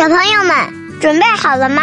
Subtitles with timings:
[0.00, 1.82] 小朋友们准备好了吗？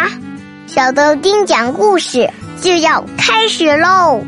[0.66, 2.28] 小豆丁讲故事
[2.60, 4.20] 就要开始喽！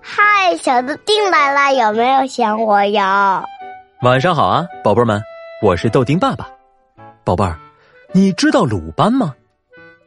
[0.00, 3.44] 嗨，小豆丁来了，有没有想我呀？
[4.00, 5.22] 晚上好啊，宝贝们，
[5.62, 6.48] 我是豆丁爸爸。
[7.22, 7.58] 宝贝儿，
[8.12, 9.34] 你知道鲁班吗？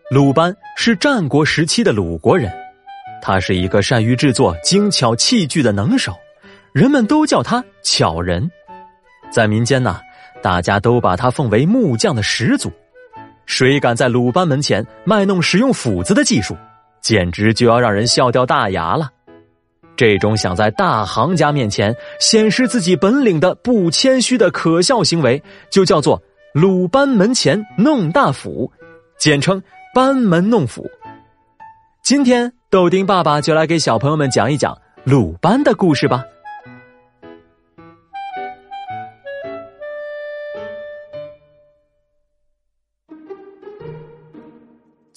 [0.09, 2.51] 鲁班是战国时期的鲁国人，
[3.21, 6.11] 他是一个善于制作精巧器具的能手。
[6.73, 8.49] 人们都叫他巧人，
[9.29, 9.99] 在民间呢，
[10.41, 12.71] 大家都把他奉为木匠的始祖。
[13.45, 16.55] 谁敢在鲁班门前卖弄使用斧子的技术，
[17.01, 19.09] 简直就要让人笑掉大牙了。
[19.97, 26.23] 这种想在大行家面前显示自己本领的不谦虚的可笑行为，就叫做
[26.55, 28.71] “鲁班门前弄大斧”，
[29.19, 29.61] 简称
[29.93, 30.89] “班门弄斧”。
[32.01, 36.23] 今天，豆丁爸爸就来给小朋友们讲一讲鲁班的故事吧。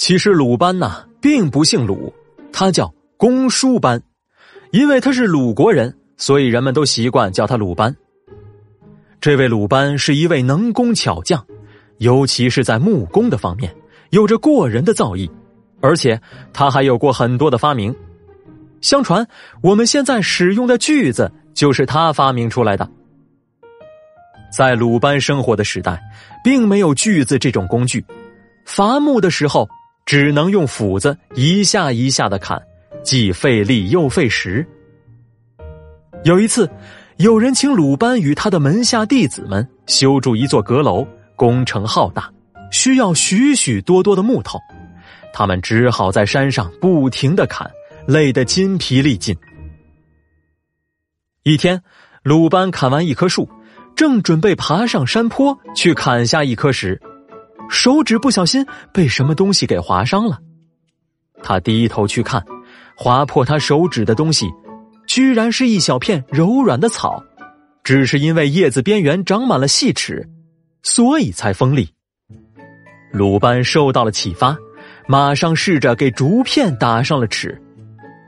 [0.06, 2.12] 其实鲁班呐，并不姓鲁，
[2.52, 4.02] 他叫公输班，
[4.70, 7.97] 因为他是鲁国人，所以人们都习惯叫他鲁班。
[9.19, 11.42] 这位鲁班是一位能工巧匠，
[12.00, 13.75] 尤其是在木工的方面
[14.10, 15.27] 有着过人的造诣，
[15.80, 16.20] 而且
[16.52, 17.97] 他还有过很多的发明。
[18.82, 19.27] 相传
[19.62, 22.86] 我们现在使用的锯子就是他发明出来的。
[24.55, 25.98] 在鲁班生活的时代，
[26.44, 28.05] 并没有锯子这种工具，
[28.66, 29.66] 伐木的时候。
[30.05, 32.60] 只能用斧子一下一下的砍，
[33.02, 34.66] 既费力又费时。
[36.24, 36.70] 有一次，
[37.16, 42.30] 有人请鲁班与他的门下弟子们修筑一座阁楼，工程浩大，
[42.70, 44.58] 需要许许多多的木头，
[45.32, 47.70] 他们只好在山上不停的砍，
[48.06, 49.36] 累得筋疲力尽。
[51.42, 51.82] 一天，
[52.22, 53.48] 鲁班砍完一棵树，
[53.94, 57.00] 正准备爬上山坡去砍下一棵时。
[57.68, 60.38] 手指不小心被什么东西给划伤了，
[61.42, 62.44] 他低头去看，
[62.97, 64.47] 划破他手指的东西，
[65.06, 67.22] 居然是一小片柔软的草，
[67.82, 70.28] 只是因为叶子边缘长满了细齿，
[70.82, 71.88] 所以才锋利。
[73.12, 74.56] 鲁班受到了启发，
[75.06, 77.60] 马上试着给竹片打上了齿，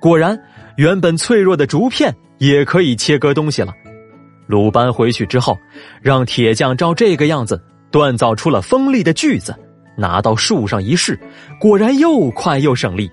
[0.01, 0.39] 果然，
[0.77, 3.73] 原本脆弱的竹片也可以切割东西了。
[4.47, 5.59] 鲁班回去之后，
[6.01, 7.61] 让铁匠照这个样子。
[7.97, 9.57] 锻造出了锋利的锯子，
[9.97, 11.19] 拿到树上一试，
[11.59, 13.11] 果然又快又省力。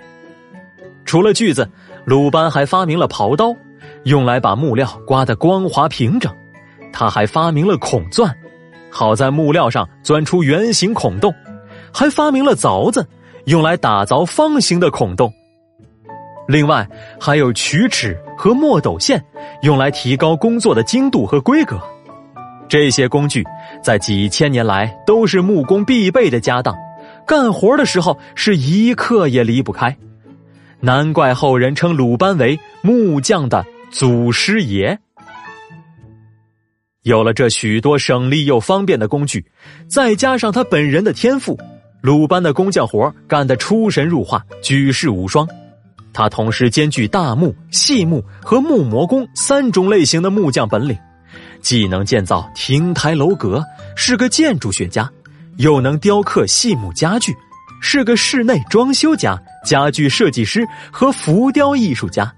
[1.05, 1.69] 除了锯子，
[2.03, 3.55] 鲁班还发明了刨刀，
[4.03, 6.29] 用来把木料刮得光滑平整。
[6.91, 8.29] 他还发明了孔钻，
[8.91, 11.33] 好在木料上钻出圆形孔洞，
[11.94, 13.07] 还发明了凿子，
[13.45, 15.31] 用来打凿方形的孔洞。
[16.45, 16.85] 另外
[17.21, 19.23] 还有曲尺和墨斗线，
[19.61, 21.79] 用来提高工作的精度和规格。
[22.73, 23.45] 这些工具
[23.84, 26.75] 在几千年来都是木工必备的家当，
[27.23, 29.95] 干活的时候是一刻也离不开。
[30.79, 34.97] 难怪后人称鲁班为木匠的祖师爷。
[37.03, 39.45] 有了这许多省力又方便的工具，
[39.88, 41.56] 再加上他本人的天赋，
[42.01, 45.47] 鲁班的工匠活干得出神入化，举世无双。
[46.12, 50.97] 他同时兼具大木、细木和木模工三种类型的木匠本领。
[51.63, 53.63] 既能建造亭台楼阁，
[53.96, 55.06] 是个建筑学家；
[55.57, 57.34] 又能雕刻细木家具，
[57.81, 62.31] 是个室内装修家、家具设计师和浮雕艺术家。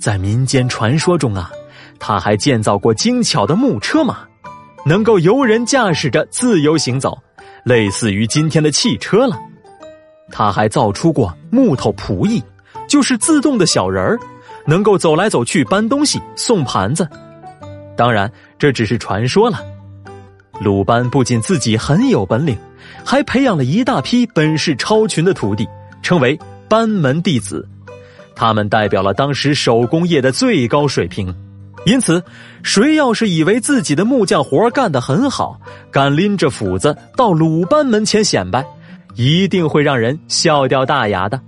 [0.00, 1.50] 在民间传说中啊，
[1.98, 4.20] 他还建造过精巧的木车马，
[4.86, 7.18] 能够由人驾驶着自由行走，
[7.64, 9.38] 类似于今天的汽车了。
[10.30, 12.42] 他还造出过木头仆役，
[12.88, 14.18] 就是自动的小人儿，
[14.64, 17.06] 能够走来走去搬东西、送盘子。
[17.96, 19.58] 当然，这只是传说了。
[20.60, 22.56] 鲁班不仅自己很有本领，
[23.04, 25.66] 还培养了一大批本事超群的徒弟，
[26.02, 27.66] 称为班门弟子。
[28.34, 31.34] 他们代表了当时手工业的最高水平。
[31.84, 32.22] 因此，
[32.62, 35.60] 谁要是以为自己的木匠活干得很好，
[35.90, 38.66] 敢拎着斧子到鲁班门前显摆，
[39.14, 41.40] 一定会让人笑掉大牙的。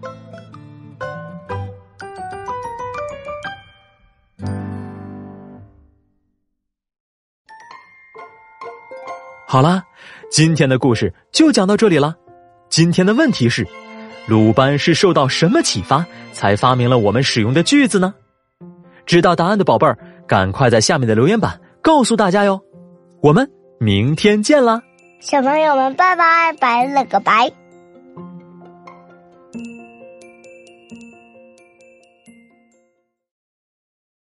[9.50, 9.82] 好啦，
[10.30, 12.14] 今天的故事就讲到这里了。
[12.68, 13.66] 今天的问题是：
[14.26, 16.04] 鲁班是受到什么启发
[16.34, 18.12] 才发明了我们使用的句子呢？
[19.06, 19.96] 知道答案的宝贝儿，
[20.26, 22.60] 赶快在下面的留言板告诉大家哟。
[23.22, 23.50] 我们
[23.80, 24.82] 明天见啦，
[25.18, 27.50] 小朋友们，拜拜，拜了个拜。